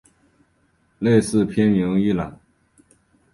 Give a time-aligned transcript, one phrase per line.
[0.97, 2.39] 类似片名一览